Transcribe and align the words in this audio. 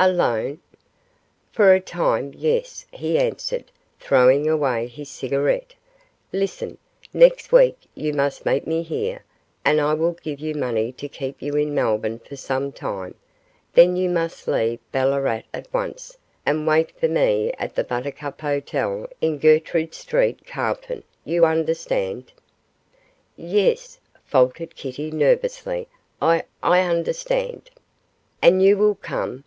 'Alone?' 0.00 0.58
'For 1.52 1.72
a 1.72 1.78
time, 1.78 2.32
yes,' 2.36 2.86
he 2.90 3.20
answered, 3.20 3.66
throwing 4.00 4.48
away 4.48 4.88
his 4.88 5.08
cigarette; 5.08 5.74
'listen 6.32 6.76
next 7.14 7.52
week 7.52 7.78
you 7.94 8.12
must 8.12 8.44
meet 8.44 8.66
me 8.66 8.82
here, 8.82 9.22
and 9.64 9.80
I 9.80 9.94
will 9.94 10.14
give 10.24 10.40
you 10.40 10.56
money 10.56 10.90
to 10.94 11.08
keep 11.08 11.40
you 11.40 11.54
in 11.54 11.72
Melbourne 11.72 12.18
for 12.18 12.34
some 12.34 12.72
time; 12.72 13.14
then 13.74 13.94
you 13.94 14.08
must 14.10 14.48
leave 14.48 14.80
Ballarat 14.90 15.42
at 15.54 15.72
once 15.72 16.18
and 16.44 16.66
wait 16.66 16.90
for 16.98 17.06
me 17.06 17.52
at 17.56 17.76
the 17.76 17.84
Buttercup 17.84 18.40
Hotel 18.40 19.08
in 19.20 19.38
Gertrude 19.38 19.94
Street, 19.94 20.44
Carlton; 20.48 21.04
you 21.24 21.44
understand?' 21.44 22.32
'Yes,' 23.36 24.00
faltered 24.24 24.74
Kitty, 24.74 25.12
nervously; 25.12 25.86
'I 26.20 26.42
I 26.60 26.80
understand.' 26.80 27.70
'And 28.42 28.60
you 28.60 28.76
will 28.76 28.96
come? 28.96 29.44